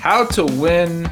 [0.00, 1.02] How to win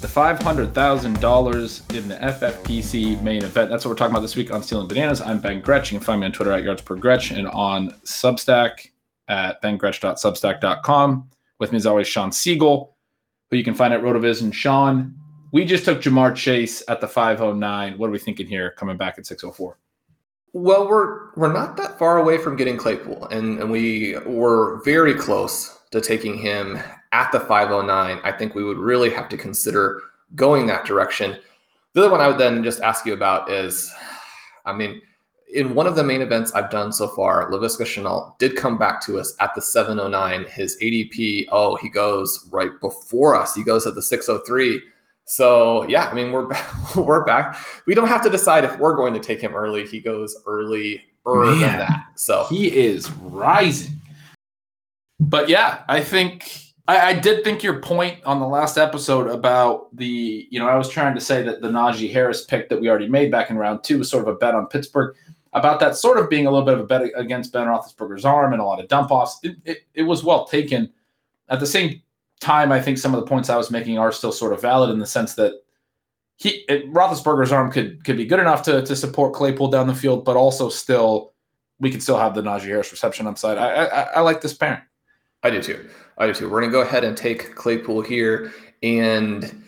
[0.00, 3.70] the $500,000 in the FFPC main event.
[3.70, 5.20] That's what we're talking about this week on Stealing Bananas.
[5.20, 5.92] I'm Ben Gretch.
[5.92, 8.88] You can find me on Twitter at yards per and on Substack
[9.28, 11.30] at bengretch.substack.com.
[11.60, 12.96] With me, as always, Shawn Siegel,
[13.52, 14.42] who you can find at RotoViz.
[14.42, 15.14] And Shawn,
[15.52, 17.96] we just took Ja'Marr Chase at the 509.
[17.96, 19.78] What are we thinking here coming back at 604?
[20.52, 25.14] Well, we're we're not that far away from getting Claypool, and, and we were very
[25.14, 26.80] close to taking him
[27.12, 30.00] at the 509, I think we would really have to consider
[30.34, 31.38] going that direction.
[31.92, 33.92] The other one I would then just ask you about is,
[34.64, 35.02] I mean,
[35.52, 39.02] in one of the main events I've done so far, Laviska Shenault did come back
[39.02, 40.46] to us at the 709.
[40.50, 43.54] His ADP, oh, he goes right before us.
[43.54, 44.80] He goes at the 603.
[45.24, 47.56] So yeah, I mean we're back, we're back.
[47.86, 49.86] We don't have to decide if we're going to take him early.
[49.86, 52.06] He goes early than that.
[52.16, 54.00] So he is rising.
[55.20, 59.94] But yeah, I think I, I, did think your point on the last episode about
[59.96, 62.88] the, you know, I was trying to say that the Najee Harris pick that we
[62.88, 65.14] already made back in round two was sort of a bet on Pittsburgh.
[65.52, 68.52] About that sort of being a little bit of a bet against Ben Roethlisberger's arm
[68.52, 69.38] and a lot of dump offs.
[69.42, 70.90] It, it, it was well taken.
[71.50, 72.00] At the same
[72.40, 74.90] time, I think some of the points I was making are still sort of valid
[74.90, 75.52] in the sense that
[76.36, 79.94] he it, Roethlisberger's arm could could be good enough to to support Claypool down the
[79.94, 81.34] field, but also still
[81.78, 83.58] we could still have the Najee Harris reception upside.
[83.58, 84.80] I I, I like this pairing.
[85.42, 85.88] I do too.
[86.18, 86.48] I do too.
[86.48, 88.52] We're going to go ahead and take Claypool here.
[88.82, 89.62] And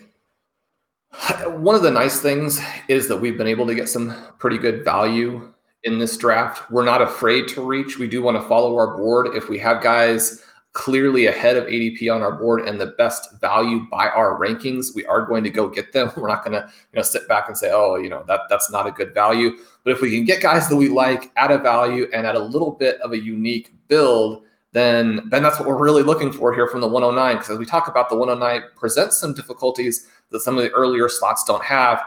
[1.47, 4.83] one of the nice things is that we've been able to get some pretty good
[4.83, 5.53] value
[5.83, 6.69] in this draft.
[6.71, 7.99] We're not afraid to reach.
[7.99, 9.35] We do want to follow our board.
[9.35, 10.41] If we have guys
[10.73, 15.05] clearly ahead of ADP on our board and the best value by our rankings, we
[15.05, 16.11] are going to go get them.
[16.17, 18.69] We're not going to, you know, sit back and say, "Oh, you know, that that's
[18.71, 21.57] not a good value." But if we can get guys that we like at a
[21.57, 24.43] value and at a little bit of a unique build,
[24.75, 27.35] then then that's what we're really looking for here from the 109.
[27.35, 31.07] Because as we talk about the 109 presents some difficulties that some of the earlier
[31.07, 32.01] slots don't have.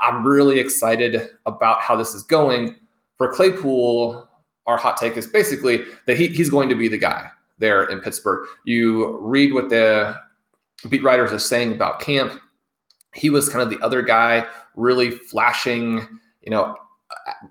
[0.00, 2.76] I'm really excited about how this is going.
[3.18, 4.26] For Claypool,
[4.66, 8.00] our hot take is basically that he, he's going to be the guy there in
[8.00, 8.48] Pittsburgh.
[8.64, 10.16] You read what the
[10.88, 12.40] beat writers are saying about camp.
[13.14, 16.08] He was kind of the other guy, really flashing,
[16.40, 16.74] you know,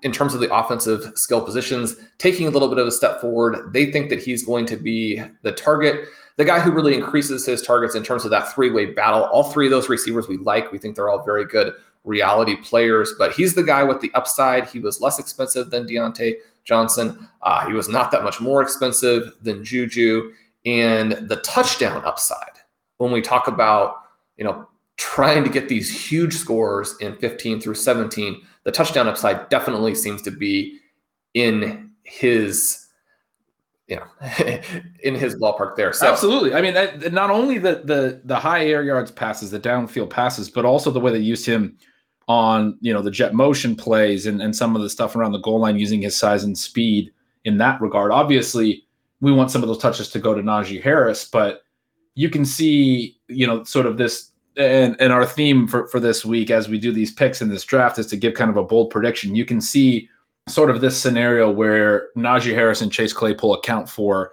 [0.02, 3.72] in terms of the offensive skill positions, taking a little bit of a step forward.
[3.72, 7.62] They think that he's going to be the target, the guy who really increases his
[7.62, 9.24] targets in terms of that three way battle.
[9.24, 10.72] All three of those receivers we like.
[10.72, 11.74] We think they're all very good
[12.04, 14.68] reality players, but he's the guy with the upside.
[14.68, 17.28] He was less expensive than Diontae Johnson.
[17.42, 20.32] Uh, he was not that much more expensive than Juju.
[20.66, 22.60] And the touchdown upside,
[22.98, 23.96] when we talk about,
[24.36, 29.48] you know, trying to get these huge scores in 15 through 17, the touchdown upside
[29.48, 30.80] definitely seems to be
[31.34, 32.86] in his
[33.86, 34.06] you know
[35.00, 35.92] in his ballpark there.
[35.92, 36.54] So absolutely.
[36.54, 36.74] I mean
[37.12, 41.00] not only the the the high air yards passes the downfield passes but also the
[41.00, 41.76] way they used him
[42.26, 45.38] on you know the jet motion plays and, and some of the stuff around the
[45.38, 47.12] goal line using his size and speed
[47.44, 48.10] in that regard.
[48.10, 48.84] Obviously
[49.20, 51.62] we want some of those touches to go to Najee Harris but
[52.14, 56.24] you can see you know sort of this and and our theme for for this
[56.24, 58.64] week as we do these picks in this draft is to give kind of a
[58.64, 59.34] bold prediction.
[59.34, 60.08] You can see
[60.48, 64.32] sort of this scenario where Najee Harris and Chase Claypool account for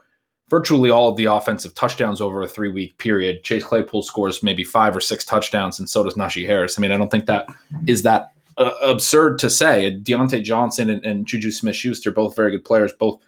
[0.50, 3.44] virtually all of the offensive touchdowns over a three week period.
[3.44, 6.78] Chase Claypool scores maybe five or six touchdowns, and so does Najee Harris.
[6.78, 7.48] I mean, I don't think that
[7.88, 9.98] is that uh, absurd to say.
[10.04, 13.22] Diontae Johnson and, and Juju Smith Schuster, both very good players, both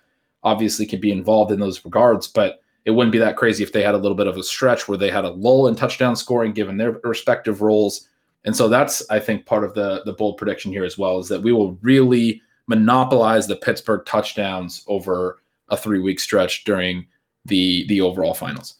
[0.43, 3.83] obviously can be involved in those regards, but it wouldn't be that crazy if they
[3.83, 6.51] had a little bit of a stretch where they had a lull in touchdown scoring
[6.51, 8.07] given their respective roles
[8.45, 11.27] And so that's I think part of the the bold prediction here as well is
[11.29, 17.05] that we will really monopolize the Pittsburgh touchdowns over a three week stretch during
[17.45, 18.75] the the overall finals.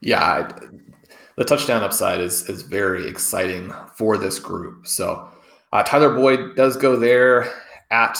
[0.00, 0.50] Yeah,
[1.36, 4.86] the touchdown upside is is very exciting for this group.
[4.86, 5.28] So
[5.72, 7.52] uh, Tyler Boyd does go there
[7.90, 8.18] at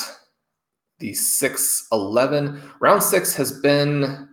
[0.99, 2.61] the 6'11.
[2.81, 4.29] Round six has been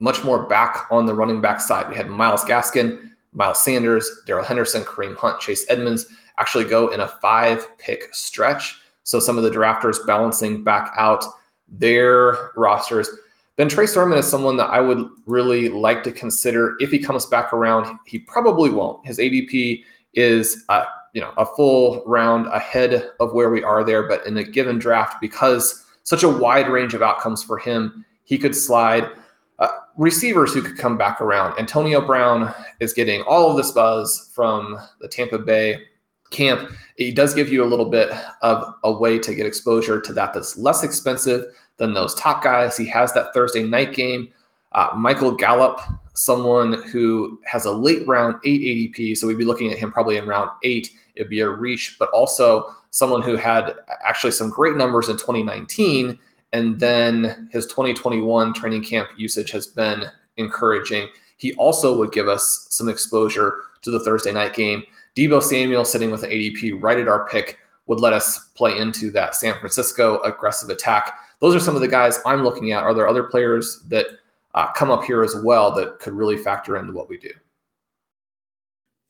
[0.00, 1.88] much more back on the running back side.
[1.88, 6.06] We had Myles Gaskin, Miles Sanders, Darrell Henderson, Kareem Hunt, Chase Edmonds
[6.38, 8.80] actually go in a five pick stretch.
[9.04, 11.24] So some of the drafters balancing back out
[11.68, 13.08] their rosters.
[13.56, 17.24] Then Trey Sermon is someone that I would really like to consider if he comes
[17.24, 17.98] back around.
[18.06, 19.06] He probably won't.
[19.06, 19.82] His ADP
[20.14, 20.84] is uh,
[21.14, 24.78] you know a full round ahead of where we are there, but in a given
[24.78, 29.08] draft, because such a wide range of outcomes for him, he could slide.
[29.96, 31.58] Receivers who could come back around.
[31.58, 35.80] Antonio Brown is getting all of this buzz from the Tampa Bay
[36.30, 36.70] camp.
[36.96, 38.10] He does give you a little bit
[38.42, 41.46] of a way to get exposure to that that's less expensive
[41.78, 42.76] than those top guys.
[42.76, 44.28] He has that Thursday night game.
[44.72, 45.80] Uh, Michael Gallup,
[46.14, 50.16] someone who has a late round eight ADP, so we'd be looking at him probably
[50.16, 50.90] in round eight.
[51.14, 56.18] It'd be a reach, but also someone who had actually some great numbers in 2019,
[56.56, 60.04] and then his 2021 training camp usage has been
[60.36, 61.08] encouraging.
[61.36, 64.82] He also would give us some exposure to the Thursday night game.
[65.14, 69.10] Deebo Samuel sitting with an ADP right at our pick would let us play into
[69.12, 72.82] that San Francisco aggressive attack those are some of the guys I'm looking at.
[72.82, 74.06] Are there other players that
[74.54, 77.30] uh, come up here as well that could really factor into what we do?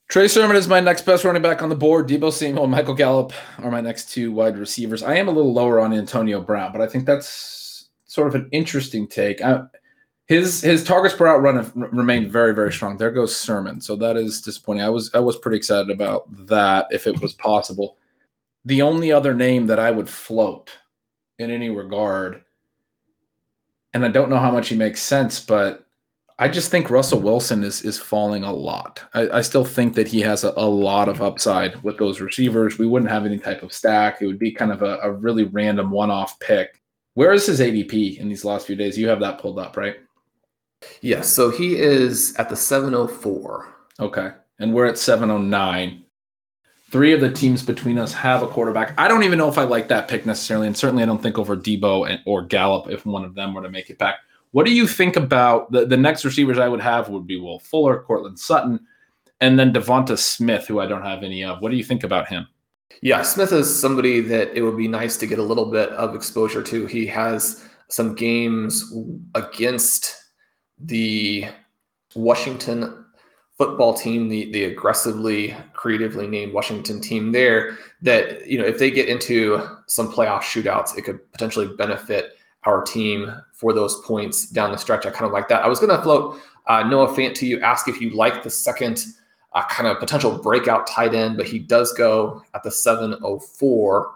[0.08, 2.08] Trey Sermon is my next best running back on the board.
[2.08, 5.02] Deebo Samuel, Michael Gallup are my next two wide receivers.
[5.02, 8.48] I am a little lower on Antonio Brown, but I think that's sort of an
[8.52, 9.42] interesting take.
[9.42, 9.62] I,
[10.26, 12.96] his his targets per route run have remained very very strong.
[12.96, 14.82] There goes Sermon, so that is disappointing.
[14.82, 17.96] I was I was pretty excited about that if it was possible.
[18.64, 20.70] The only other name that I would float
[21.38, 22.42] in any regard.
[23.94, 25.85] And I don't know how much he makes sense, but
[26.38, 29.02] I just think Russell Wilson is is falling a lot.
[29.14, 32.78] I, I still think that he has a, a, lot of upside with those receivers.
[32.78, 34.20] We wouldn't have any type of stack.
[34.20, 36.82] It would be kind of a, a really random one-off pick.
[37.14, 38.98] Where is his ADP in these last few days?
[38.98, 39.96] You have that pulled up, right?
[41.00, 41.28] Yes.
[41.28, 43.74] So he is at the 704.
[44.00, 44.30] Okay.
[44.58, 46.02] And we're at 709.
[46.90, 48.94] Three of the teams between us have a quarterback.
[48.98, 51.38] I don't even know if I like that pick necessarily, and certainly I don't think
[51.38, 54.16] over Deebo and, or Gallup if one of them were to make it back.
[54.56, 57.58] What do you think about the, the next receivers I would have would be Will
[57.58, 58.80] Fuller, Courtland Sutton,
[59.42, 61.60] and then Devonta Smith, who I don't have any of.
[61.60, 62.46] What do you think about him?
[63.02, 66.14] Yeah, Smith is somebody that it would be nice to get a little bit of
[66.14, 66.86] exposure to.
[66.86, 68.94] He has some games
[69.34, 70.16] against
[70.78, 71.48] the
[72.14, 73.04] Washington
[73.58, 78.90] football team, the the aggressively, creatively named Washington team there, that you know if they
[78.90, 82.35] get into some playoff shootouts, it could potentially benefit
[82.66, 85.06] our team for those points down the stretch.
[85.06, 85.64] I kind of like that.
[85.64, 88.50] I was going to float uh, Noah Fant to you, ask if you like the
[88.50, 89.04] second
[89.52, 94.12] uh, kind of potential breakout tight end, but he does go at the 704.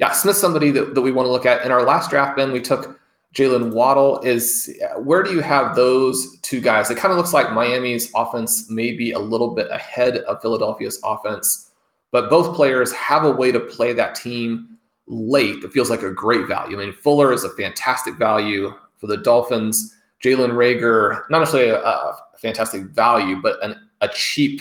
[0.00, 1.64] Yeah, Smith's somebody that, that we want to look at.
[1.64, 3.00] In our last draft, Ben, we took
[3.34, 6.90] Jaylen Waddle is where do you have those two guys?
[6.90, 11.00] It kind of looks like Miami's offense may be a little bit ahead of Philadelphia's
[11.04, 11.70] offense,
[12.10, 14.77] but both players have a way to play that team
[15.08, 16.80] late that feels like a great value.
[16.80, 19.94] I mean, Fuller is a fantastic value for the Dolphins.
[20.22, 24.60] Jalen Reagor, not necessarily a, a fantastic value, but an, a cheap,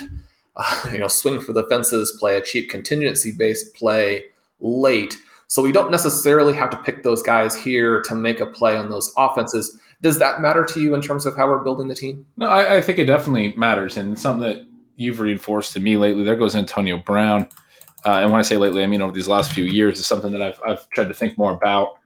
[0.55, 4.25] uh, you know, swing for the fences play, a cheap contingency based play
[4.59, 5.17] late.
[5.47, 8.89] So we don't necessarily have to pick those guys here to make a play on
[8.89, 9.79] those offenses.
[10.01, 12.25] Does that matter to you in terms of how we're building the team?
[12.35, 16.23] No, I, I think it definitely matters, and something that you've reinforced to me lately.
[16.23, 17.47] There goes Antonio Brown,
[18.05, 19.99] uh, and when I say lately, I mean over these last few years.
[19.99, 21.97] Is something that I've I've tried to think more about.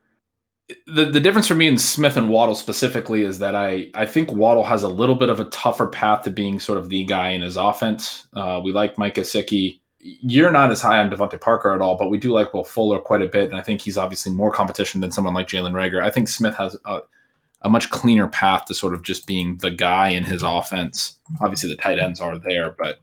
[0.87, 4.31] The the difference for me in Smith and Waddle specifically is that I I think
[4.31, 7.29] Waddle has a little bit of a tougher path to being sort of the guy
[7.29, 8.27] in his offense.
[8.33, 12.09] Uh, we like Mike Gesicki you're not as high on DeVante Parker at all, but
[12.09, 15.01] we do like Will Fuller quite a bit, and I think he's obviously more competition
[15.01, 16.03] than someone like Jalen Reagor.
[16.03, 17.01] I think Smith has a,
[17.61, 21.19] a, much cleaner path to sort of just being the guy in his offense.
[21.39, 22.99] Obviously, the tight ends are there, but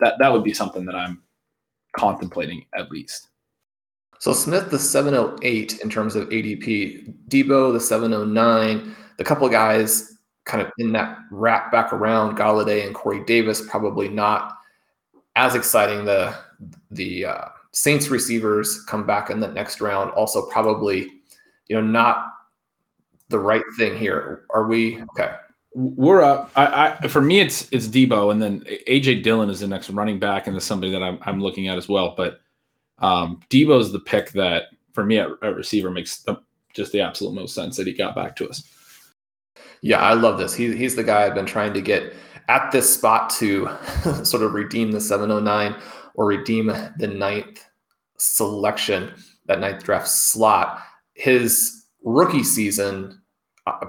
[0.00, 1.22] that that would be something that I'm
[1.98, 3.28] contemplating at least.
[4.20, 10.62] So Smith the 708 in terms of ADP, Deebo the 709, the couple guys kind
[10.62, 14.56] of in that wrap back around Golladay and Corey Davis probably not
[15.36, 16.04] as exciting.
[16.04, 16.34] The
[16.90, 20.10] the uh, Saints receivers come back in the next round.
[20.12, 21.08] Also, probably,
[21.68, 22.32] you know, not
[23.28, 24.46] the right thing here.
[24.50, 25.34] Are we okay?
[25.78, 26.50] We're up.
[26.56, 30.18] I, I, for me, it's it's Deebo, and then AJ Dillon is the next running
[30.18, 32.14] back, and is somebody that I'm I'm looking at as well.
[32.16, 32.40] But
[32.98, 36.36] um, is the pick that for me at, at receiver makes the,
[36.74, 38.64] just the absolute most sense that he got back to us.
[39.80, 40.52] Yeah, I love this.
[40.52, 42.12] He, he's the guy I've been trying to get
[42.48, 43.68] at this spot to
[44.24, 45.80] sort of redeem the 709
[46.14, 47.64] or redeem the ninth
[48.16, 49.14] selection,
[49.46, 50.82] that ninth draft slot.
[51.14, 53.17] His rookie season,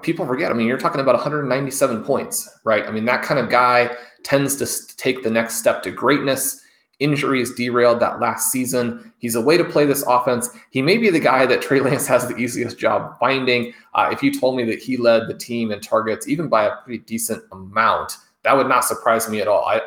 [0.02, 0.52] people forget.
[0.52, 2.86] I mean, you're talking about 197 points, right?
[2.86, 6.62] I mean, that kind of guy tends to take the next step to greatness.
[7.00, 9.14] Injuries derailed that last season.
[9.20, 10.50] He's a way to play this offense.
[10.72, 13.74] He may be the guy that Trey Lance has the easiest job finding.
[13.94, 16.76] Uh, if you told me that he led the team in targets, even by a
[16.78, 19.66] pretty decent amount, that would not surprise me at all.
[19.66, 19.82] I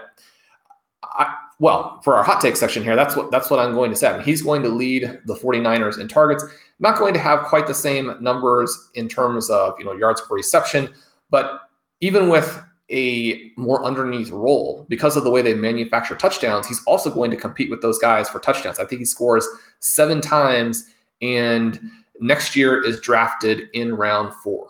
[1.63, 4.09] well, for our hot take section here, that's what that's what I'm going to say.
[4.09, 6.45] I mean, he's going to lead the 49ers in targets.
[6.81, 10.35] Not going to have quite the same numbers in terms of you know yards per
[10.35, 10.93] reception,
[11.31, 11.61] but
[12.01, 17.09] even with a more underneath role because of the way they manufacture touchdowns, he's also
[17.09, 18.81] going to compete with those guys for touchdowns.
[18.81, 19.47] I think he scores
[19.79, 20.85] seven times,
[21.21, 21.79] and
[22.19, 24.67] next year is drafted in round four.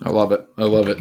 [0.00, 0.48] I love it.
[0.56, 0.96] I love it.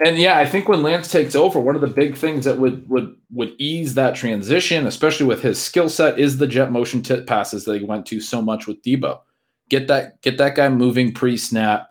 [0.00, 2.88] And yeah, I think when Lance takes over, one of the big things that would
[2.88, 7.26] would would ease that transition, especially with his skill set, is the jet motion tip
[7.26, 9.20] passes that he went to so much with Deebo.
[9.68, 11.88] Get that get that guy moving pre snap.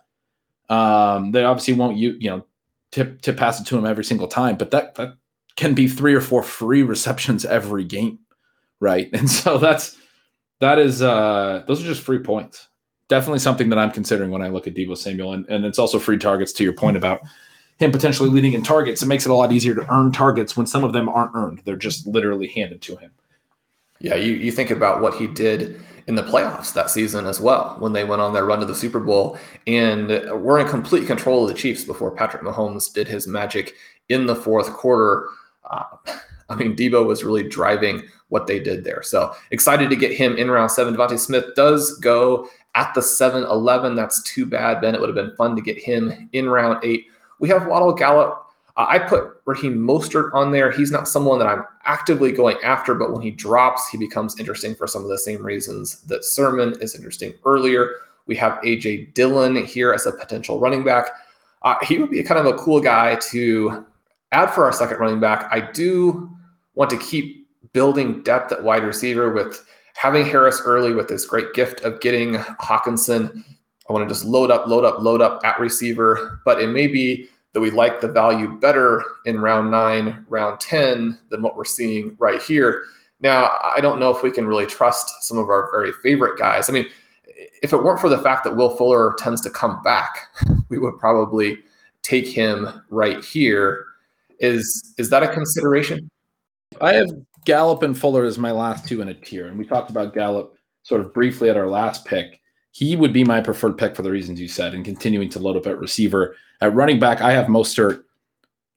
[0.69, 2.45] Um, they obviously won't you you know
[2.91, 5.15] tip tip pass it to him every single time, but that that
[5.55, 8.19] can be three or four free receptions every game,
[8.79, 9.09] right?
[9.13, 9.97] And so that's
[10.59, 12.67] that is uh those are just free points.
[13.07, 15.99] Definitely something that I'm considering when I look at Deebo Samuel, and, and it's also
[15.99, 17.21] free targets to your point about
[17.77, 20.65] him potentially leading in targets, it makes it a lot easier to earn targets when
[20.65, 21.61] some of them aren't earned.
[21.65, 23.11] They're just literally handed to him.
[23.99, 27.75] Yeah, you, you think about what he did in the playoffs that season as well
[27.79, 30.09] when they went on their run to the Super Bowl and
[30.41, 33.73] were in complete control of the Chiefs before Patrick Mahomes did his magic
[34.09, 35.27] in the fourth quarter.
[35.69, 35.83] Uh,
[36.49, 39.01] I mean, Deebo was really driving what they did there.
[39.01, 40.95] So excited to get him in round seven.
[40.95, 43.95] DeVonta Smith does go at the 7 11.
[43.95, 44.93] That's too bad, Ben.
[44.93, 47.07] It would have been fun to get him in round eight.
[47.39, 48.45] We have Waddle Gallup.
[48.77, 50.71] Uh, I put Raheem Mostert on there.
[50.71, 54.75] He's not someone that I'm actively going after, but when he drops, he becomes interesting
[54.75, 57.95] for some of the same reasons that Sermon is interesting earlier.
[58.27, 61.11] We have AJ Dillon here as a potential running back.
[61.61, 63.85] Uh, he would be kind of a cool guy to
[64.31, 65.47] add for our second running back.
[65.51, 66.29] I do
[66.75, 69.65] want to keep building depth at wide receiver with
[69.95, 73.43] having Harris early with this great gift of getting Hockenson
[73.89, 76.41] I want to just load up, load up, load up at receiver.
[76.45, 81.17] But it may be that we like the value better in round nine, round 10
[81.29, 82.83] than what we're seeing right here.
[83.21, 86.69] Now, I don't know if we can really trust some of our very favorite guys.
[86.69, 86.87] I mean,
[87.61, 90.27] if it weren't for the fact that Will Fuller tends to come back,
[90.69, 91.59] we would probably
[92.01, 93.85] take him right here.
[94.39, 96.09] Is is that a consideration?
[96.81, 97.09] I have
[97.45, 100.57] Gallup and Fuller as my last two in a tier, and we talked about Gallup
[100.83, 102.41] sort of briefly at our last pick
[102.75, 105.55] he would be my preferred pick for the reasons you said and continuing to load
[105.55, 106.35] up at receiver.
[106.59, 108.03] At running back, I have Mostert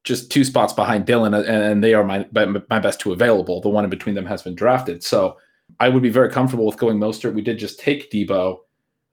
[0.04, 3.60] just two spots behind Dillon, and they are my my best two available.
[3.60, 5.36] The one in between them has been drafted, so
[5.80, 7.34] I would be very comfortable with going Mostert.
[7.34, 8.58] We did just take Deebo.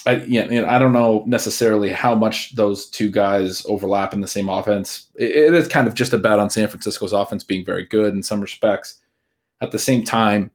[0.06, 4.28] I, you know, I don't know necessarily how much those two guys overlap in the
[4.28, 5.08] same offense.
[5.16, 8.14] It, it is kind of just a bet on San Francisco's offense being very good
[8.14, 9.00] in some respects.
[9.62, 10.52] At the same time,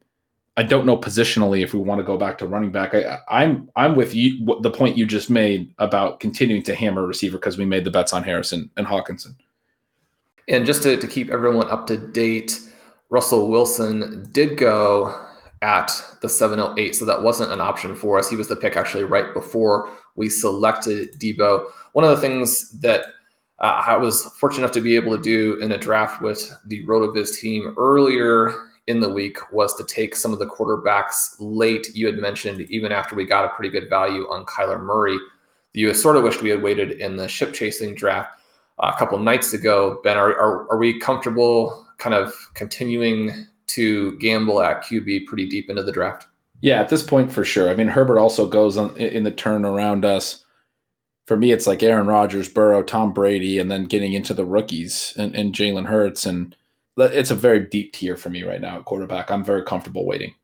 [0.57, 2.95] I don't know positionally if we want to go back to running back.
[2.95, 4.59] I, I'm I'm with you.
[4.61, 8.13] The point you just made about continuing to hammer receiver because we made the bets
[8.13, 9.35] on Harrison and Hockenson.
[10.49, 12.61] And just to, to keep everyone up to date,
[13.09, 15.27] Russell Wilson did go
[15.63, 15.93] at
[16.23, 18.29] the 708, so that wasn't an option for us.
[18.29, 21.67] He was the pick actually right before we selected Deebo.
[21.93, 23.05] One of the things that
[23.61, 26.85] uh, I was fortunate enough to be able to do in a draft with the
[26.87, 31.95] RotoViz team earlier in the week was to take some of the quarterbacks late.
[31.95, 35.17] You had mentioned even after we got a pretty good value on Kyler Murray,
[35.73, 38.41] you sort of wished we had waited in the ship chasing draft
[38.81, 40.01] uh, a couple nights ago.
[40.03, 45.71] Ben, are, are, are we comfortable kind of continuing to gamble at QB pretty deep
[45.71, 46.27] into the draft?
[46.61, 47.71] Yeah, at this point for sure.
[47.71, 50.45] I mean, Herbert also goes on in the turn around us.
[51.27, 55.15] For me, it's like Aaron Rodgers, Burrow, Tom Brady, and then getting into the rookies
[55.17, 56.57] and, and Jalen Hurts and
[57.01, 59.31] it's a very deep tier for me right now at quarterback.
[59.31, 60.35] I'm very comfortable waiting.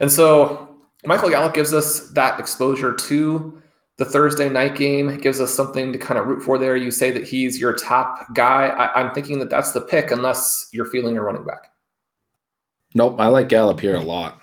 [0.00, 0.68] And so
[1.04, 3.62] Michael Gallup gives us that exposure to
[3.96, 5.08] the Thursday night game.
[5.08, 6.76] It gives us something to kind of root for there.
[6.76, 8.66] You say that he's your top guy.
[8.66, 11.70] I, am thinking that that's the pick, unless you're feeling a running back.
[12.94, 14.40] Nope, I like Gallup here a lot.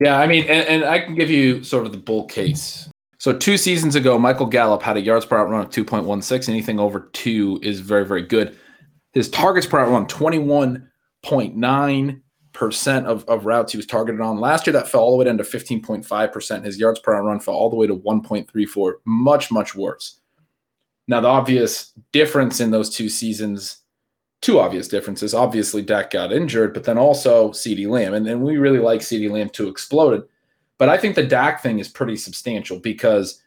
[0.00, 2.88] Yeah, I mean, and, and I can give you sort of the bull case.
[3.18, 6.48] So two seasons ago, Michael Gallup had a yards per route run of 2.16.
[6.48, 8.58] Anything over two is very, very good.
[9.14, 14.38] His targets per run, 21.9% of, of routes he was targeted on.
[14.40, 16.64] Last year, that fell all the way down to 15.5%.
[16.64, 18.94] His yards per run fell all the way to 1.34.
[19.04, 20.18] Much, much worse.
[21.06, 23.82] Now, the obvious difference in those two seasons,
[24.42, 25.32] two obvious differences.
[25.32, 28.14] Obviously, Dak got injured, but then also CeeDee Lamb.
[28.14, 30.24] And, and we really like CeeDee Lamb to exploded.
[30.76, 33.43] But I think the Dak thing is pretty substantial because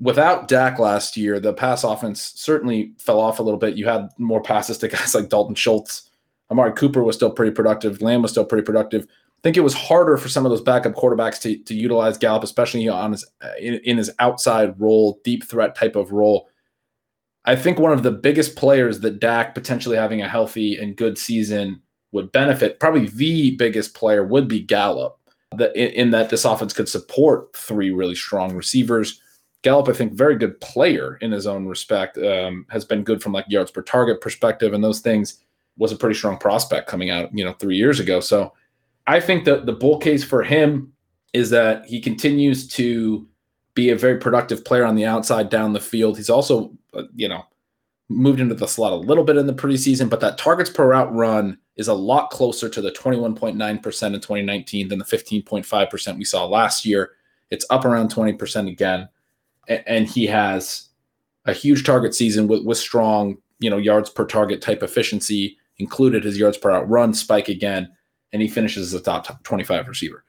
[0.00, 3.76] without Dak last year, the pass offense certainly fell off a little bit.
[3.76, 6.10] You had more passes to guys like Dalton Schultz.
[6.50, 8.00] Amari Cooper was still pretty productive.
[8.00, 9.04] Lamb was still pretty productive.
[9.04, 12.42] I think it was harder for some of those backup quarterbacks to, to utilize Gallup,
[12.42, 13.24] especially on his
[13.60, 16.48] in, in his outside role, deep threat type of role.
[17.44, 21.16] I think one of the biggest players that Dak potentially having a healthy and good
[21.16, 21.80] season
[22.12, 25.18] would benefit, probably the biggest player would be Gallup.
[25.56, 29.20] That in, in that this offense could support three really strong receivers.
[29.68, 33.32] Gallup, I think, very good player in his own respect, um, has been good from
[33.32, 35.40] like yards per target perspective and those things.
[35.76, 38.20] Was a pretty strong prospect coming out, you know, three years ago.
[38.20, 38.54] So
[39.06, 40.90] I think that the bull case for him
[41.34, 43.28] is that he continues to
[43.74, 46.16] be a very productive player on the outside down the field.
[46.16, 47.44] He's also, uh, you know,
[48.08, 51.14] moved into the slot a little bit in the preseason, but that targets per route
[51.14, 56.46] run is a lot closer to the 21.9% in 2019 than the 15.5% we saw
[56.46, 57.10] last year.
[57.50, 59.10] It's up around 20% again.
[59.68, 60.88] And he has
[61.44, 66.24] a huge target season with, with strong, you know, yards per target type efficiency, included
[66.24, 67.88] his yards per route run spike again,
[68.32, 70.24] and he finishes as a top 25 receiver.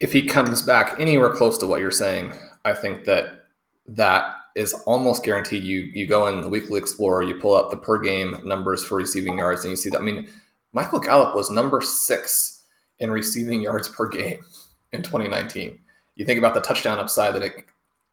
[0.00, 2.32] If he comes back anywhere close to what you're saying,
[2.64, 3.46] I think that
[3.88, 5.64] that is almost guaranteed.
[5.64, 8.96] You you go in the weekly explorer, you pull up the per game numbers for
[8.96, 10.00] receiving yards, and you see that.
[10.00, 10.28] I mean,
[10.72, 12.64] Michael Gallup was number six
[12.98, 14.44] in receiving yards per game
[14.92, 15.78] in 2019.
[16.16, 17.64] You think about the touchdown upside that it,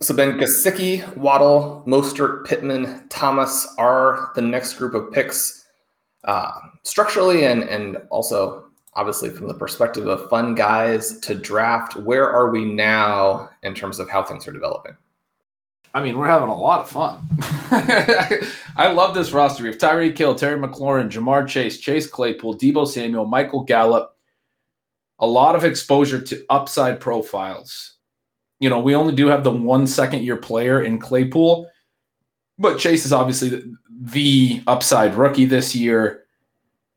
[0.00, 5.64] So Ben Gesicki, Waddle, Mostert, Pittman, Thomas are the next group of picks.
[6.24, 6.50] Uh,
[6.82, 12.50] structurally and and also obviously from the perspective of fun guys to draft, where are
[12.50, 14.96] we now in terms of how things are developing?
[15.94, 17.26] I mean, we're having a lot of fun.
[18.76, 19.62] I love this roster.
[19.62, 24.14] We have Tyreek Hill, Terry McLaurin, Ja'Marr Chase, Chase Claypool, Deebo Samuel, Michael Gallup.
[25.20, 27.95] A lot of exposure to upside profiles
[28.58, 31.68] you know, we only do have the one second year player in Claypool,
[32.58, 36.24] but Chase is obviously the, the upside rookie this year.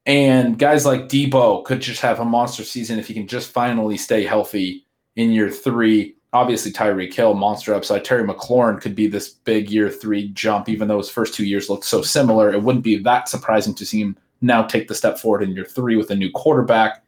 [0.06, 3.98] And guys like Deebo could just have a monster season if he can just finally
[3.98, 6.16] stay healthy in year three.
[6.32, 8.06] Obviously, Tyreek Hill, monster upside.
[8.06, 11.70] Terry McLaurin could be this big year three jump, even though his first two years
[11.70, 12.52] looked so similar.
[12.52, 15.66] It wouldn't be that surprising to see him now take the step forward in year
[15.66, 17.04] three with a new quarterback.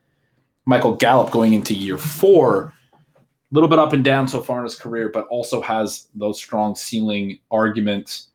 [0.66, 2.74] Michael Gallup going into year four
[3.52, 6.76] little bit up and down so far in his career, but also has those strong
[6.76, 8.30] ceiling arguments.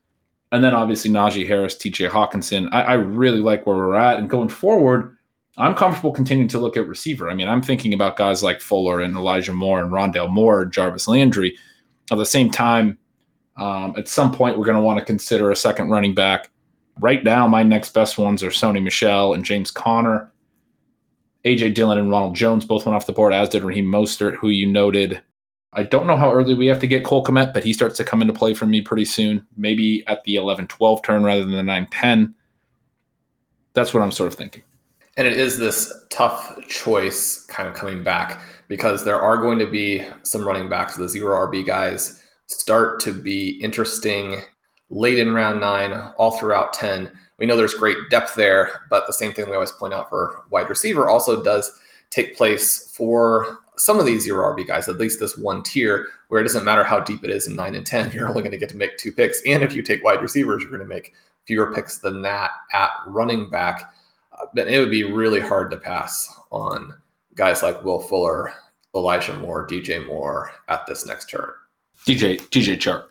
[0.52, 2.68] And then obviously Najee Harris, TJ Hockenson.
[2.72, 4.18] I, I, really like where we're at.
[4.18, 5.16] And going forward,
[5.56, 7.30] I'm comfortable continuing to look at receiver.
[7.30, 11.08] I mean, I'm thinking about guys like Fuller and Elijah Moore and Rondale Moore, Jarvis
[11.08, 11.56] Landry.
[12.12, 12.98] At the same time,
[13.56, 16.50] Um, at some point, we're going to want to consider a second running back.
[17.00, 20.30] Right now, my next best ones are Sony Michel and James Conner.
[21.46, 24.48] AJ Dillon and Ronald Jones both went off the board, as did Raheem Mostert, who
[24.48, 25.22] you noted.
[25.72, 28.04] I don't know how early we have to get Cole Kmet, but he starts to
[28.04, 31.52] come into play for me pretty soon, maybe at the 11 12 turn rather than
[31.52, 32.34] the 9 10.
[33.74, 34.64] That's what I'm sort of thinking.
[35.16, 39.66] And it is this tough choice kind of coming back because there are going to
[39.66, 44.40] be some running backs, the zero RB guys start to be interesting
[44.90, 47.10] late in round nine, all throughout 10.
[47.38, 50.44] We know there's great depth there, but the same thing we always point out for
[50.50, 51.70] wide receiver also does
[52.10, 56.40] take place for some of these zero RB guys, at least this one tier, where
[56.40, 58.58] it doesn't matter how deep it is in nine and 10, you're only going to
[58.58, 59.42] get to make two picks.
[59.46, 62.90] And if you take wide receivers, you're going to make fewer picks than that at
[63.06, 63.92] running back.
[64.32, 66.94] Uh, but it would be really hard to pass on
[67.34, 68.52] guys like Will Fuller,
[68.94, 71.50] Elijah Moore, DJ Moore at this next turn.
[72.06, 73.06] DJ DJ Chark.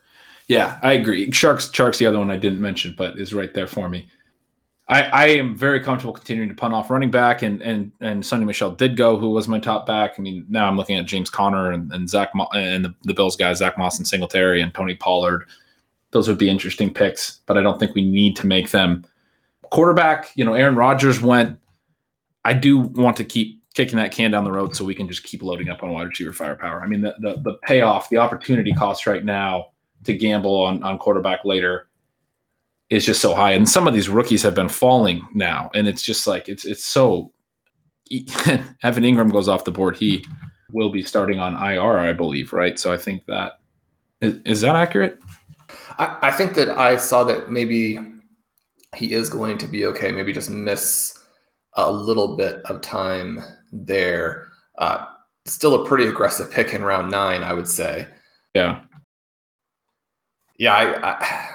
[0.47, 1.31] Yeah, I agree.
[1.31, 4.07] Sharks, Chark's the other one I didn't mention, but is right there for me.
[4.87, 8.45] I, I am very comfortable continuing to punt off running back, and and and Sony
[8.45, 10.15] Michel did go, who was my top back.
[10.17, 13.13] I mean, now I'm looking at James Conner and, and Zach Mo- and the, the
[13.13, 15.47] Bills guys, Zach Moss and Singletary and Tony Pollard.
[16.11, 19.05] Those would be interesting picks, but I don't think we need to make them
[19.71, 20.31] quarterback.
[20.35, 21.59] You know, Aaron Rodgers went.
[22.43, 25.23] I do want to keep kicking that can down the road so we can just
[25.23, 26.83] keep loading up on wide receiver firepower.
[26.83, 29.69] I mean, the the, the payoff, the opportunity cost right now
[30.03, 31.87] to gamble on on quarterback later
[32.89, 33.51] is just so high.
[33.51, 36.83] And some of these rookies have been falling now, and it's just like it's it's
[36.83, 37.31] so.
[38.11, 39.97] Evan Engram goes off the board.
[39.97, 40.23] He
[40.71, 42.77] will be starting on IR, I believe, right?
[42.77, 43.53] So I think that
[44.21, 45.19] is, is that accurate?
[45.97, 47.97] I, I think that I saw that maybe
[48.95, 50.11] he is going to be okay.
[50.11, 51.17] Maybe just miss
[51.73, 53.39] a little bit of time
[53.71, 54.49] there.
[54.77, 55.05] Uh,
[55.45, 58.07] still a pretty aggressive pick in round nine, I would say.
[58.53, 58.81] Yeah.
[60.57, 61.54] Yeah, I, I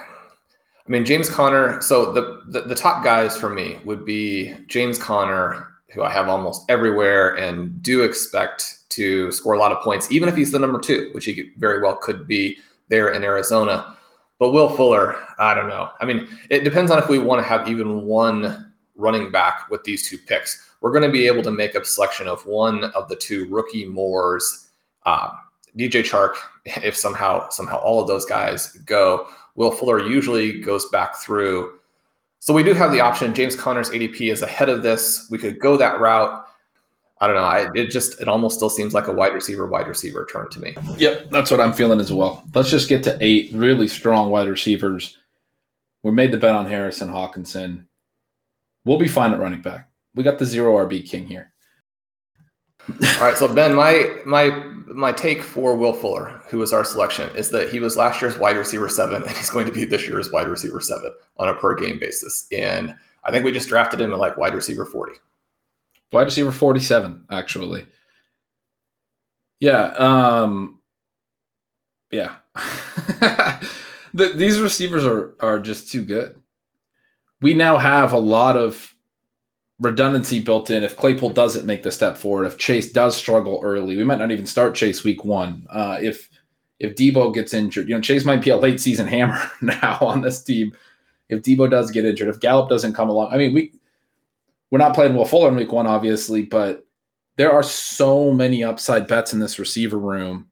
[0.91, 1.81] mean, James Conner.
[1.81, 6.27] So the, the, the top guys for me would be James Conner, who I have
[6.27, 10.59] almost everywhere, and do expect to score a lot of points, even if he's the
[10.59, 12.57] number two, which he very well could be
[12.89, 13.95] there in Arizona.
[14.37, 15.89] But Will Fuller, I don't know.
[15.99, 19.83] I mean, it depends on if we want to have even one running back with
[19.83, 20.67] these two picks.
[20.81, 23.85] We're going to be able to make a selection of one of the two rookie
[23.85, 24.69] Moores,
[25.05, 25.29] uh,
[25.77, 26.33] DJ Chark,
[26.83, 31.79] if somehow somehow all of those guys go, Will Fuller usually goes back through.
[32.39, 33.33] So we do have the option.
[33.33, 35.27] James Conner's ADP is ahead of this.
[35.29, 36.45] We could go that route.
[37.19, 37.43] I don't know.
[37.43, 40.59] I, it just it almost still seems like a wide receiver, wide receiver turn to
[40.59, 40.75] me.
[40.97, 42.43] Yep, that's what I'm feeling as well.
[42.55, 45.19] Let's just get to eight really strong wide receivers.
[46.01, 47.85] We made the bet on Harrison Hockenson.
[48.85, 49.87] We'll be fine at running back.
[50.15, 51.50] We got the zero RB king here.
[53.19, 54.49] All right, so Ben, my my
[54.87, 58.37] my take for Will Fuller, who was our selection, is that he was last year's
[58.37, 61.53] wide receiver seven, and he's going to be this year's wide receiver seven on a
[61.53, 62.47] per game basis.
[62.51, 65.13] And I think we just drafted him at like wide receiver forty.
[66.11, 67.85] Wide receiver forty-seven, actually.
[69.59, 69.93] Yeah.
[69.97, 70.79] Um.
[72.11, 72.35] Yeah.
[74.13, 76.35] the, these receivers are are just too good.
[77.41, 78.93] We now have a lot of
[79.81, 80.83] redundancy built in.
[80.83, 84.31] If Claypool doesn't make the step forward, if Chase does struggle early, we might not
[84.31, 85.67] even start Chase week one.
[85.69, 86.29] Uh, if
[86.79, 90.21] if Deebo gets injured, you know Chase might be a late season hammer now on
[90.21, 90.71] this team.
[91.29, 93.73] If Deebo does get injured, if Gallup doesn't come along, I mean we
[94.69, 96.85] we're not playing Will Fuller in week one, obviously, but
[97.35, 100.47] there are so many upside bets in this receiver room.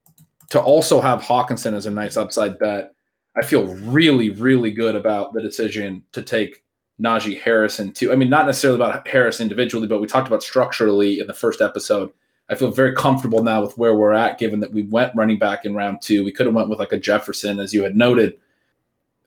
[0.49, 2.91] To also have Hockenson as a nice upside bet,
[3.37, 6.63] I feel really, really good about the decision to take
[7.01, 8.11] Najee Harrison too.
[8.11, 11.61] I mean, not necessarily about Harris individually, but we talked about structurally in the first
[11.61, 12.11] episode.
[12.49, 15.65] I feel very comfortable now with where we're at, given that we went running back
[15.65, 16.23] in round two.
[16.23, 18.37] We could have went with like a Jefferson, as you had noted.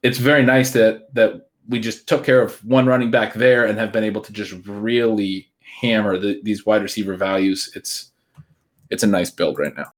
[0.02, 3.78] It's very nice that that we just took care of one running back there and
[3.78, 5.48] have been able to just really
[5.80, 7.70] hammer the, these wide receiver values.
[7.74, 8.10] It's
[8.90, 9.92] it's a nice build right now.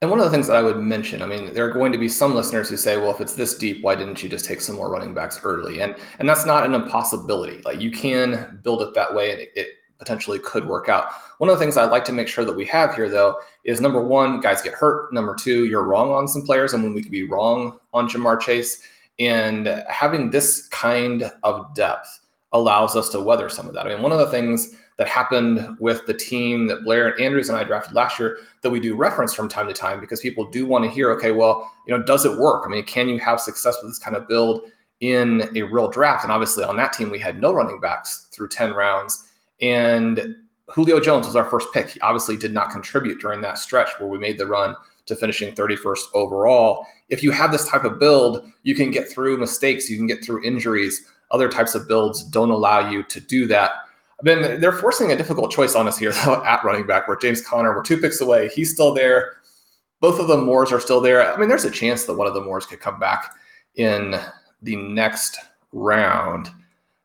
[0.00, 1.98] And one of the things that I would mention, I mean, there are going to
[1.98, 4.60] be some listeners who say, well, if it's this deep, why didn't you just take
[4.60, 5.80] some more running backs early?
[5.80, 7.62] And and that's not an impossibility.
[7.62, 11.06] Like you can build it that way and it, it potentially could work out.
[11.38, 13.80] One of the things I'd like to make sure that we have here though is
[13.80, 15.12] number one, guys get hurt.
[15.12, 16.74] Number two, you're wrong on some players.
[16.74, 18.82] and when we could be wrong on Ja'Marr Chase.
[19.18, 22.20] And having this kind of depth
[22.52, 23.86] allows us to weather some of that.
[23.86, 27.48] I mean, one of the things that happened with the team that Blair and Andrews
[27.48, 30.44] and I drafted last year that we do reference from time to time because people
[30.44, 32.64] do want to hear, okay, well, you know, does it work?
[32.64, 34.62] I mean, can you have success with this kind of build
[35.00, 36.22] in a real draft?
[36.22, 39.28] And obviously on that team, we had no running backs through 10 rounds.
[39.60, 40.36] And
[40.68, 41.90] Julio Jones was our first pick.
[41.90, 44.76] He obviously did not contribute during that stretch where we made the run
[45.06, 46.86] to finishing 31st overall.
[47.08, 50.24] If you have this type of build, you can get through mistakes, you can get
[50.24, 51.04] through injuries.
[51.30, 53.72] Other types of builds don't allow you to do that.
[54.24, 57.42] Then they're forcing a difficult choice on us here though, at running back, where James
[57.42, 58.48] Conner, we're two picks away.
[58.48, 59.34] He's still there.
[60.00, 61.30] Both of the Moores are still there.
[61.30, 63.34] I mean, there's a chance that one of the Moores could come back
[63.74, 64.18] in
[64.62, 65.36] the next
[65.72, 66.48] round.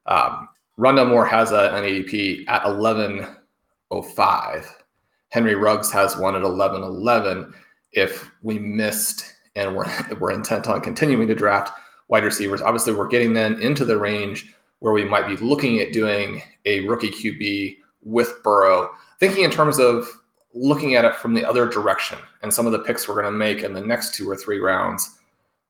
[0.06, 4.84] Um, Rondale Moore has a, an ADP at 1105.
[5.28, 7.54] Henry Ruggs has one at 1111.
[7.92, 11.78] If we missed and we're, we're intent on continuing to draft
[12.08, 15.94] wide receivers, obviously we're getting them into the range where we might be looking at
[15.94, 20.08] doing a rookie QB with Burrow, thinking in terms of
[20.54, 23.32] looking at it from the other direction and some of the picks we're going to
[23.32, 25.18] make in the next two or three rounds.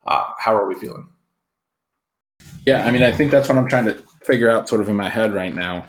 [0.07, 1.07] Uh, how are we feeling?
[2.65, 4.95] Yeah, I mean, I think that's what I'm trying to figure out sort of in
[4.95, 5.85] my head right now.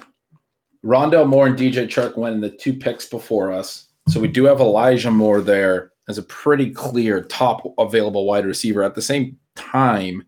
[0.84, 3.88] Rondale Moore and DJ Chark went in the two picks before us.
[4.08, 8.82] So we do have Elijah Moore there as a pretty clear top available wide receiver.
[8.82, 10.24] At the same time,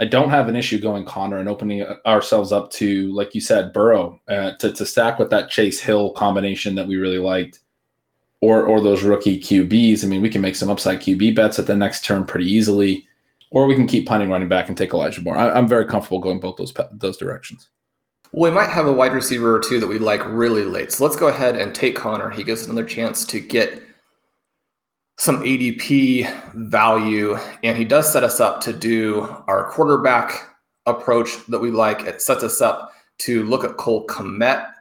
[0.00, 3.74] I don't have an issue going Conner and opening ourselves up to, like you said,
[3.74, 7.60] Burrow uh, to, to stack with that Chase Hill combination that we really liked,
[8.40, 10.02] or or those rookie QBs.
[10.02, 13.06] I mean, we can make some upside QB bets at the next turn pretty easily,
[13.50, 15.36] or we can keep punting running back and take Elijah Moore.
[15.36, 17.68] I, am very comfortable going both those those directions.
[18.32, 20.92] we might have a wide receiver or two that we like really late.
[20.92, 22.30] So let's go ahead and take Conner.
[22.30, 23.82] He gives another chance to get
[25.20, 30.48] some ADP value, and he does set us up to do our quarterback
[30.86, 32.00] approach that we like.
[32.04, 34.72] It sets us up to look at Cole Kmet,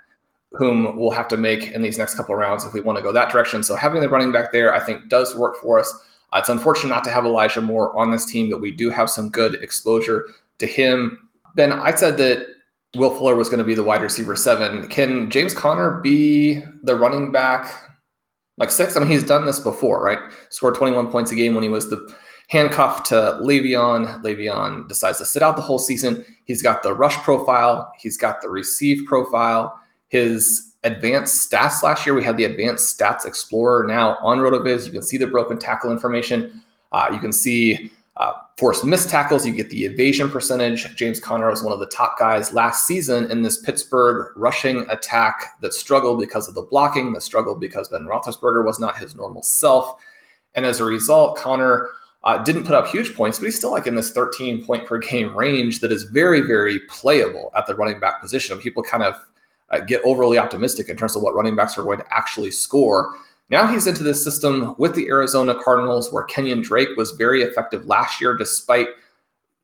[0.53, 3.11] whom we'll have to make in these next couple rounds if we want to go
[3.11, 3.63] that direction.
[3.63, 5.93] So having the running back there, I think, does work for us.
[6.31, 9.09] Uh, it's unfortunate not to have Elijah Moore on this team, but we do have
[9.09, 11.27] some good exposure to him.
[11.55, 12.47] Ben, I said that
[12.95, 14.87] Will Fuller was going to be the wide receiver seven.
[14.87, 17.88] Can James Conner be the running back
[18.59, 18.95] like six.
[18.95, 20.19] I mean, he's done this before, right?
[20.49, 22.13] Scored 21 points a game when he was the
[22.49, 24.21] handcuffed to Le'Veon.
[24.23, 26.25] Le'Veon decides to sit out the whole season.
[26.45, 27.91] He's got the rush profile.
[27.97, 29.79] He's got the receive profile.
[30.09, 34.85] His advanced stats last year, we had the advanced stats explorer now on RotoViz.
[34.85, 36.61] You can see the broken tackle information.
[36.91, 40.93] Uh, you can see uh, forced missed tackles, you get the evasion percentage.
[40.95, 45.59] James Conner was one of the top guys last season in this Pittsburgh rushing attack
[45.61, 49.41] that struggled because of the blocking, that struggled because Ben Roethlisberger was not his normal
[49.41, 50.01] self.
[50.55, 51.89] And as a result, Conner
[52.25, 54.97] uh, didn't put up huge points, but he's still like in this 13 point per
[54.97, 58.57] game range that is very, very playable at the running back position.
[58.59, 59.15] People kind of
[59.69, 63.15] uh, get overly optimistic in terms of what running backs are going to actually score.
[63.49, 67.85] Now he's into this system with the Arizona Cardinals where Kenyan Drake was very effective
[67.85, 68.89] last year despite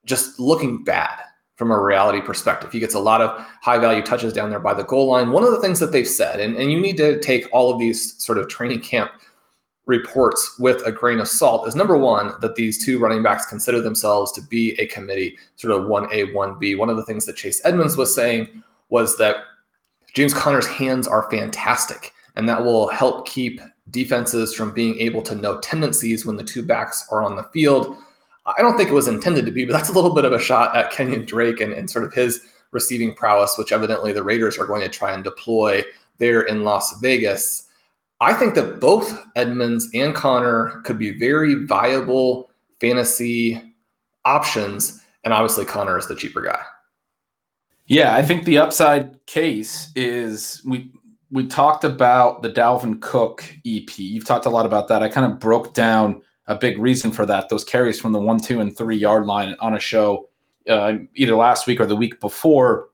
[0.06, 1.20] just looking bad
[1.56, 2.72] from a reality perspective.
[2.72, 5.32] He gets a lot of high value touches down there by the goal line.
[5.32, 7.80] One of the things that they've said, and, and you need to take all of
[7.80, 9.12] these sort of training camp
[9.86, 13.80] reports with a grain of salt, is number one, that these two running backs consider
[13.82, 16.78] themselves to be a committee, sort of 1A, 1B.
[16.78, 19.38] One of the things that Chase Edmonds was saying was that
[20.14, 25.36] James Conner's hands are fantastic, and that will help keep defenses from being able to
[25.36, 27.98] know tendencies when the two backs are on the field.
[28.46, 30.40] I don't think it was intended to be, but that's a little bit of a
[30.40, 34.58] shot at Kenyan Drake and, and sort of his receiving prowess, which evidently the Raiders
[34.58, 35.84] are going to try and deploy
[36.18, 37.68] there in Las Vegas.
[38.22, 43.74] I think that both Edmonds and Conner could be very viable fantasy
[44.24, 45.02] options.
[45.24, 46.62] And obviously, Conner is the cheaper guy.
[47.88, 50.92] Yeah, I think the upside case is we
[51.36, 54.00] we talked about the Dalvin Cook EP.
[54.00, 55.04] You've talked a lot about that.
[55.04, 57.50] I kind of broke down a big reason for that.
[57.50, 60.30] Those carries from the one, two, and three yard line on a show
[60.70, 62.88] uh, either last week or the week before,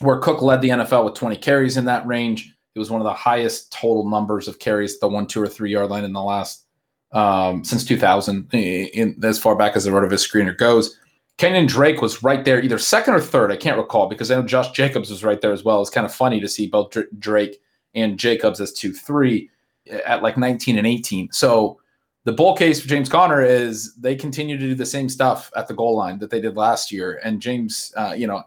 [0.00, 2.54] where Cook led the NFL with 20 carries in that range.
[2.74, 5.72] It was one of the highest total numbers of carries the one, two, or three
[5.72, 6.66] yard line in the last
[7.12, 10.98] um, since 2000, in, as far back as the RotoViz screener goes.
[11.38, 13.50] Kenyan Drake was right there, either second or third.
[13.50, 15.80] I can't recall because I know Josh Jacobs was right there as well.
[15.80, 17.62] It's kind of funny to see both Drake
[17.94, 19.50] and Jacobs as 2 3
[20.04, 21.32] at like 19 and 18.
[21.32, 21.80] So
[22.24, 25.66] the bull case for James Conner is they continue to do the same stuff at
[25.66, 27.20] the goal line that they did last year.
[27.24, 28.42] And James, uh, you know,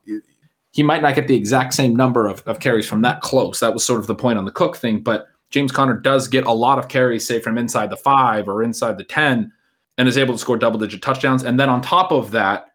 [0.72, 3.60] he might not get the exact same number of, of carries from that close.
[3.60, 5.00] That was sort of the point on the Cook thing.
[5.02, 8.64] But James Conner does get a lot of carries, say from inside the five or
[8.64, 9.52] inside the 10,
[9.98, 11.44] and is able to score double digit touchdowns.
[11.44, 12.68] And then on top of that,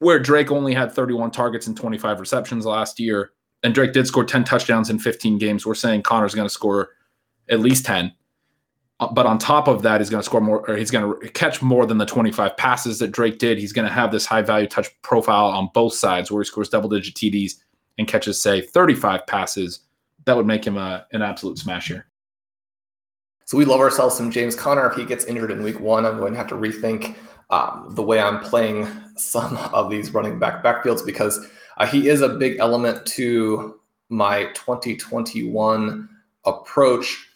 [0.00, 4.24] where Drake only had 31 targets and 25 receptions last year, and Drake did score
[4.24, 5.66] 10 touchdowns in 15 games.
[5.66, 6.90] We're saying Conner's going to score
[7.48, 8.12] at least 10.
[9.00, 11.28] Uh, but on top of that, he's going to score more, or he's going to
[11.30, 13.58] catch more than the 25 passes that Drake did.
[13.58, 16.68] He's going to have this high value touch profile on both sides where he scores
[16.68, 17.54] double digit TDs
[17.96, 19.80] and catches, say, 35 passes.
[20.24, 22.06] That would make him a, an absolute smash here.
[23.44, 24.86] So we love ourselves some James Conner.
[24.90, 27.14] If he gets injured in week one, I'm going to have to rethink
[27.50, 31.46] um, the way I'm playing some of these running back backfields because
[31.78, 36.08] uh, he is a big element to my 2021
[36.44, 37.26] approach.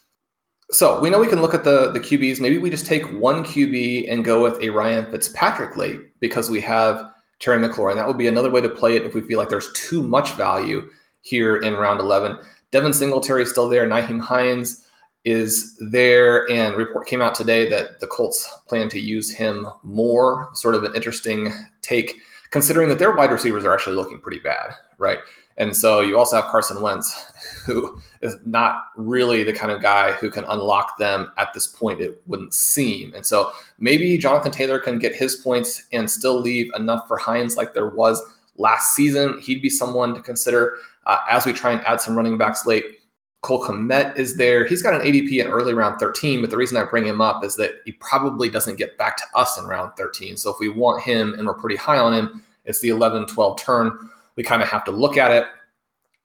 [0.71, 2.39] So we know we can look at the the QBs.
[2.39, 6.61] Maybe we just take one QB and go with a Ryan Fitzpatrick late because we
[6.61, 7.95] have Terry McLaurin.
[7.95, 10.31] That would be another way to play it if we feel like there's too much
[10.31, 10.89] value
[11.21, 12.37] here in round 11.
[12.71, 13.87] Devin Singletary is still there.
[13.87, 14.82] Nyheim Hines
[15.25, 20.49] is there, and report came out today that the Colts plan to use him more.
[20.53, 22.19] Sort of an interesting take,
[22.51, 25.19] considering that their wide receivers are actually looking pretty bad, right?
[25.57, 27.31] And so you also have Carson Wentz,
[27.65, 32.01] who is not really the kind of guy who can unlock them at this point,
[32.01, 33.13] it wouldn't seem.
[33.13, 37.55] And so maybe Jonathan Taylor can get his points and still leave enough for Hines
[37.55, 38.21] like there was
[38.57, 39.39] last season.
[39.39, 42.99] He'd be someone to consider uh, as we try and add some running backs late.
[43.43, 44.65] Cole Kmet is there.
[44.65, 47.43] He's got an ADP in early round 13, but the reason I bring him up
[47.43, 50.37] is that he probably doesn't get back to us in round 13.
[50.37, 53.59] So if we want him and we're pretty high on him, it's the 11 12
[53.59, 54.09] turn.
[54.37, 55.45] We kind of have to look at it.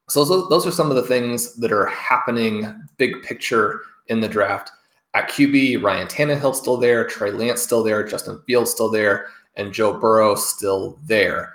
[0.09, 4.29] So those, those are some of the things that are happening big picture in the
[4.29, 4.71] draft.
[5.15, 9.27] At QB, Ryan Tannehill still there, Trey Lance still there, Justin Fields still there,
[9.57, 11.55] and Joe Burrow still there.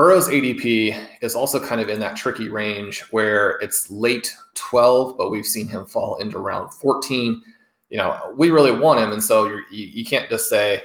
[0.00, 5.30] Burrow's ADP is also kind of in that tricky range where it's late 12, but
[5.30, 7.42] we've seen him fall into round 14.
[7.90, 10.82] You know, we really want him, and so you you can't just say,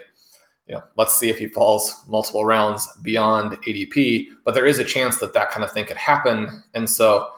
[0.68, 4.32] you know, let's see if he falls multiple rounds beyond ADP.
[4.44, 7.30] But there is a chance that that kind of thing could happen, and so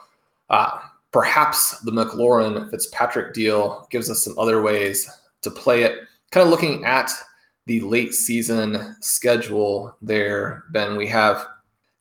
[0.50, 0.80] uh,
[1.12, 5.08] perhaps the McLaurin Fitzpatrick deal gives us some other ways
[5.42, 6.00] to play it.
[6.32, 7.08] Kind of looking at
[7.66, 11.46] the late season schedule there, Ben, we have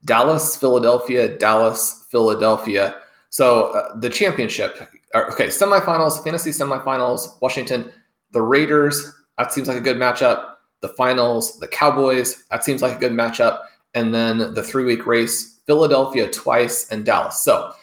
[0.08, 2.96] Dallas, Philadelphia, Dallas, Philadelphia.
[3.30, 7.92] So uh, the championship, okay, semifinals, fantasy semifinals, Washington,
[8.32, 10.54] the Raiders, that seems like a good matchup.
[10.82, 13.62] The finals, the Cowboys, that seems like a good matchup.
[13.94, 17.44] And then the three week race, Philadelphia twice and Dallas.
[17.44, 17.74] So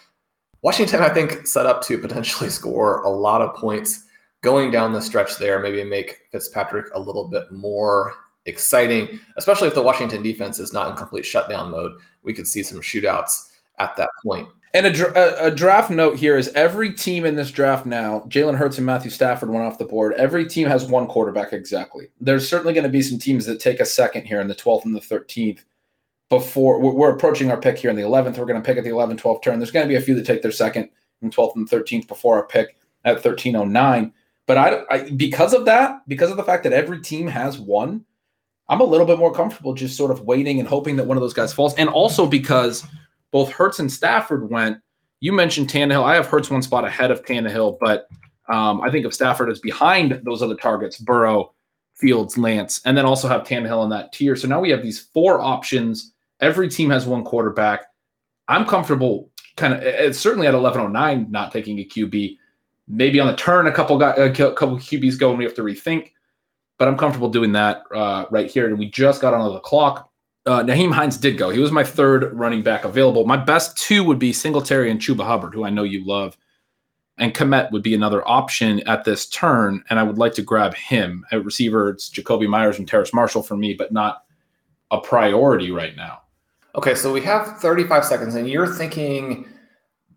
[0.62, 4.04] Washington, I think, set up to potentially score a lot of points
[4.42, 8.14] going down the stretch there, maybe make Fitzpatrick a little bit more
[8.46, 9.16] exciting, mm-hmm.
[9.37, 11.92] especially if the Washington defense is not in complete shutdown mode.
[12.22, 14.48] We could see some shootouts at that point.
[14.72, 18.76] And a, a, draft note here is every team in this draft now, Jalen Hurts
[18.76, 20.14] and Matthew Stafford went off the board.
[20.14, 22.09] Every team has one quarterback exactly.
[22.20, 24.85] There's certainly going to be some teams that take a second here in the 12th
[24.85, 25.61] and the 13th
[26.28, 28.37] before we're approaching our pick here in the 11th.
[28.37, 29.61] We're going to pick at the 11 12 turn.
[29.61, 30.88] There's going to be a few that take their second
[31.22, 34.12] and 12th and 13th before our pick at 1309.
[34.46, 38.04] But I, I because of that, because of the fact that every team has one,
[38.68, 41.20] I'm a little bit more comfortable just sort of waiting and hoping that one of
[41.20, 41.74] those guys falls.
[41.74, 42.85] And also because
[43.31, 44.79] both Hurts and Stafford went.
[45.20, 46.05] You mentioned Tannehill.
[46.05, 48.09] I have Hurts one spot ahead of Tannehill, but
[48.48, 51.53] um, I think of Stafford as behind those other targets: Burrow,
[51.94, 54.37] Fields, Lance, and then also have Tannehill in that tier.
[54.37, 56.12] So now we have these four options.
[56.40, 57.87] Every team has one quarterback.
[58.48, 60.14] I'm comfortable, kind of.
[60.14, 62.37] Certainly at 11:09, not taking a QB.
[62.87, 65.62] Maybe on the turn, a couple got a couple QBs go, and we have to
[65.62, 66.11] rethink
[66.78, 68.66] but I'm comfortable doing that uh, right here.
[68.66, 70.10] And we just got on the clock.
[70.46, 71.50] Uh, Nyheim Hines did go.
[71.50, 73.26] He was my third running back available.
[73.26, 76.37] My best two would be Singletary and Chuba Hubbard, who I know you love.
[77.16, 80.74] And Kmet would be another option at this turn, and I would like to grab
[80.74, 81.24] him.
[81.30, 84.24] At receiver, it's Jakobi Meyers and Terrace Marshall for me, but not
[84.90, 86.22] a priority right now.
[86.74, 89.46] Okay, so we have 35 seconds, and you're thinking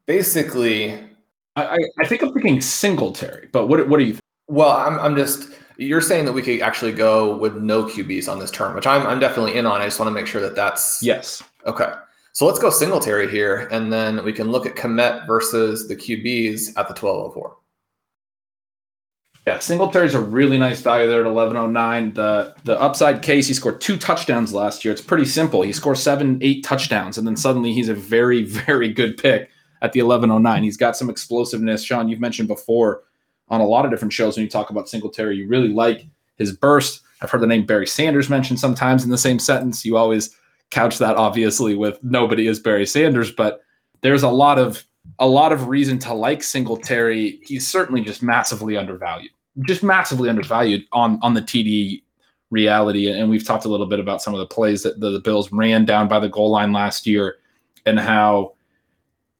[0.07, 0.99] basically.
[1.55, 4.21] I, I think I'm thinking Singletary, but what, what do you think?
[4.47, 8.39] Well, I'm, I'm just you're saying that we could actually go with no QBs on
[8.39, 9.81] this term, which I'm, I'm definitely in on.
[9.81, 11.43] I just want to make sure that that's yes.
[11.65, 11.91] Okay.
[12.33, 16.69] So let's go Singletary here, and then we can look at Kmet versus the QBs
[16.77, 17.57] at the 1204.
[19.47, 22.13] Yeah, Singletary's a really nice value there at 1109.
[22.13, 24.91] The the upside case, he scored two touchdowns last year.
[24.91, 25.61] It's pretty simple.
[25.61, 29.49] He scores seven, eight touchdowns, and then suddenly he's a very, very good pick
[29.81, 30.63] at the 1109.
[30.63, 31.81] He's got some explosiveness.
[31.81, 33.03] Shawn, you've mentioned before
[33.49, 35.37] on a lot of different shows when you talk about Singletary.
[35.37, 36.05] You really like
[36.37, 37.01] his burst.
[37.21, 39.85] I've heard the name Barry Sanders mentioned sometimes in the same sentence.
[39.85, 40.35] You always
[40.69, 43.61] couch that obviously with nobody is Barry Sanders, but
[44.01, 44.83] there's a lot of
[45.19, 47.39] a lot of reason to like Singletary.
[47.43, 49.31] He's certainly just massively undervalued,
[49.65, 52.03] just massively undervalued on on the TD
[52.49, 53.09] reality.
[53.09, 55.51] And we've talked a little bit about some of the plays that the, the Bills
[55.51, 57.37] ran down by the goal line last year,
[57.85, 58.53] and how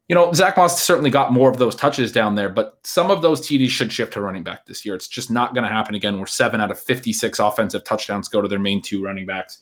[0.08, 3.22] you know, Zach Moss certainly got more of those touches down there, but some of
[3.22, 4.96] those TDs should shift to running back this year.
[4.96, 6.18] It's just not going to happen again.
[6.18, 9.60] Where seven out of 56 offensive touchdowns go to their main two running backs.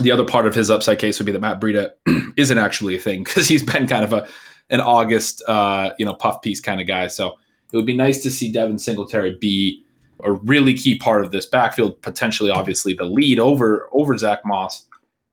[0.00, 1.90] The other part of his upside case would be that Matt Breida
[2.36, 4.28] isn't actually a thing because he's been kind of a
[4.70, 7.08] an August, uh, you know, puff piece kind of guy.
[7.08, 7.36] So
[7.72, 9.84] it would be nice to see Devin Singletary be
[10.24, 14.86] a really key part of this backfield, potentially, obviously, the lead over over Zach Moss,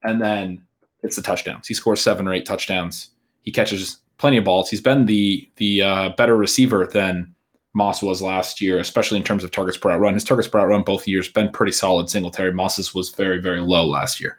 [0.04, 0.64] and then
[1.04, 1.68] it's the touchdowns.
[1.68, 3.12] He scores seven or eight touchdowns.
[3.43, 4.70] He catches plenty of balls.
[4.70, 7.34] He's been the the uh, better receiver than
[7.74, 10.13] Moss was last year, especially in terms of targets per route run.
[10.13, 12.09] His targets per route run both years been pretty solid.
[12.09, 14.38] Singletary Moss's was very very low last year.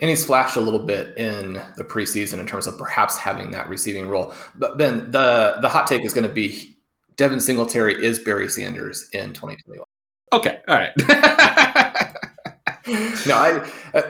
[0.00, 3.68] And he's flashed a little bit in the preseason in terms of perhaps having that
[3.68, 4.32] receiving role.
[4.54, 6.76] But Ben, the the hot take is going to be
[7.16, 9.84] Devin Singletary is Barry Sanders in 2021.
[10.32, 10.92] Okay, all right.
[13.26, 14.02] no, I uh,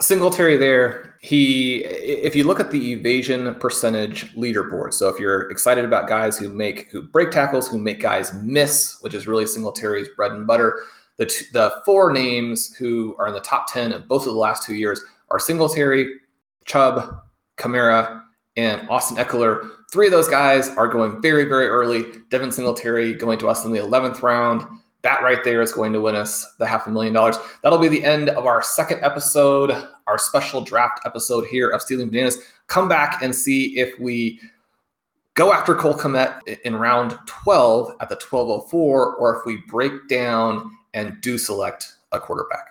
[0.00, 1.16] Singletary there.
[1.20, 6.38] He, if you look at the evasion percentage leaderboard, so if you're excited about guys
[6.38, 10.46] who make who break tackles, who make guys miss, which is really Singletary's bread and
[10.46, 10.84] butter,
[11.16, 14.38] the t- the four names who are in the top ten of both of the
[14.38, 16.14] last two years are Singletary,
[16.64, 17.22] Chubb,
[17.56, 18.22] Kamara,
[18.56, 19.68] and Austin Ekeler.
[19.90, 22.04] Three of those guys are going very, very early.
[22.28, 24.62] Devin Singletary going to us in the 11th round.
[25.02, 27.36] That right there is going to win us the half a million dollars.
[27.62, 29.70] That'll be the end of our second episode,
[30.06, 32.38] our special draft episode here of Stealing Bananas.
[32.66, 34.40] Come back and see if we
[35.34, 40.68] go after Cole Kmet in round 12 at the 1204, or if we break down
[40.94, 42.66] and do select a quarterback.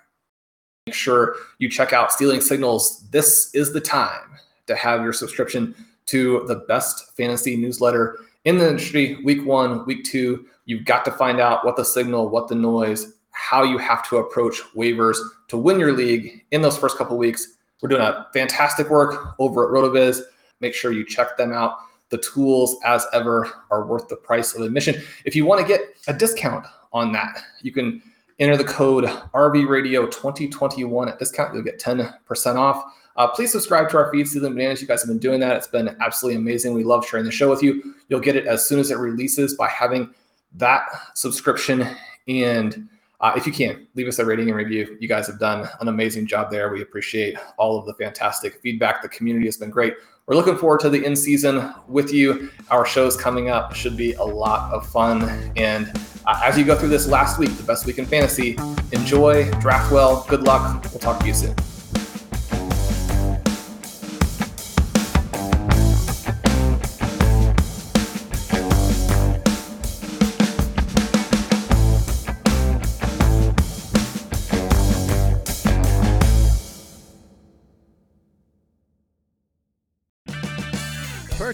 [0.86, 3.07] Make sure you check out Stealing Signals.
[3.09, 4.36] This is the time
[4.67, 5.75] to have your subscription
[6.07, 9.21] to the best fantasy newsletter in the industry.
[9.23, 13.13] Week one, week two, you've got to find out what the signal, what the noise,
[13.32, 17.55] how you have to approach waivers to win your league in those first couple weeks.
[17.82, 20.22] We're doing a fantastic work over at RotoViz.
[20.59, 21.78] Make sure you check them out.
[22.09, 25.01] The tools, as ever, are worth the price of admission.
[25.26, 28.01] If you want to get a discount on that, you can
[28.39, 31.53] enter the code RVRadio2021 at discount.
[31.53, 32.84] You'll get 10% off.
[33.15, 34.82] Uh, please subscribe to our feed, Stealing Bananas.
[34.82, 35.57] You guys have been doing that.
[35.57, 36.74] It's been absolutely amazing.
[36.74, 37.95] We love sharing the show with you.
[38.09, 40.13] You'll get it as soon as it releases by having
[40.56, 41.88] that subscription.
[42.28, 42.89] And
[43.20, 44.98] uh, if you can, leave us a rating and review.
[45.00, 46.72] You guys have done an amazing job there.
[46.72, 49.02] We appreciate all of the fantastic feedback.
[49.02, 49.93] The community has been great.
[50.28, 52.52] We're looking forward to the in season with you.
[52.70, 55.24] Our shows coming up should be a lot of fun.
[55.56, 55.89] And
[56.26, 58.58] uh, as you go through this last week, the best week in fantasy,
[58.91, 60.26] enjoy, draft well.
[60.28, 60.84] Good luck.
[60.91, 61.56] We'll talk to you soon.